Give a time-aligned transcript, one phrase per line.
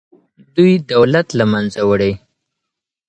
[0.55, 2.11] دوی دولت له منځه وړي.